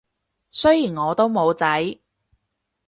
[0.49, 1.99] 雖然我都冇仔